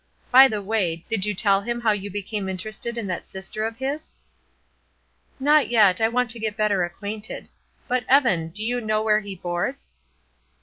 By 0.31 0.47
the 0.47 0.63
way, 0.63 1.05
did 1.09 1.27
you 1.27 1.35
tell 1.35 1.61
him 1.61 1.81
how 1.81 1.91
you 1.91 2.09
became 2.09 2.49
interested 2.49 2.97
in 2.97 3.05
that 3.05 3.27
sister 3.27 3.63
of 3.65 3.77
his?" 3.77 4.15
"Not 5.39 5.69
yet; 5.69 6.01
I 6.01 6.07
want 6.07 6.31
to 6.31 6.39
get 6.39 6.57
better 6.57 6.83
acquainted. 6.83 7.49
But, 7.87 8.05
Evan, 8.07 8.49
do 8.49 8.63
you 8.65 8.81
know 8.81 9.03
where 9.03 9.19
he 9.19 9.35
boards?" 9.35 9.93